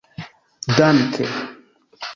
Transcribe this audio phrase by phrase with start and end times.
[0.77, 1.27] danke